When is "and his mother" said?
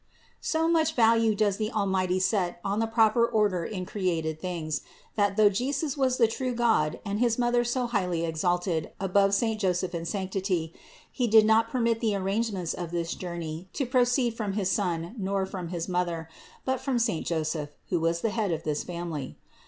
7.05-7.63